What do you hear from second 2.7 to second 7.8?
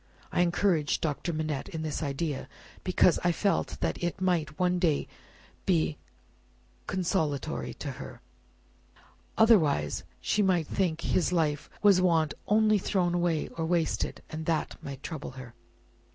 because I felt that it might one day be consolatory